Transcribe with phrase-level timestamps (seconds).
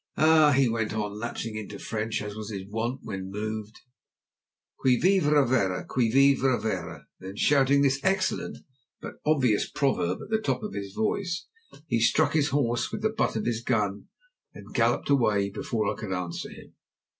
[0.17, 3.81] Ah!" he went on, lapsing into French, as was his wont when moved,
[4.79, 5.85] "qui vivra verra!
[5.85, 8.57] qui vivra verra!" Then, shouting this excellent
[8.99, 11.45] but obvious proverb at the top of his voice,
[11.85, 14.07] he struck his horse with the butt of his gun,
[14.55, 16.73] and galloped away before I could answer him.